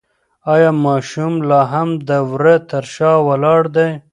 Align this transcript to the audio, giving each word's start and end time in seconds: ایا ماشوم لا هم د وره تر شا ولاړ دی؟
ایا 0.53 0.71
ماشوم 0.85 1.33
لا 1.49 1.61
هم 1.71 1.89
د 2.07 2.09
وره 2.31 2.55
تر 2.69 2.83
شا 2.93 3.11
ولاړ 3.27 3.61
دی؟ 3.75 3.89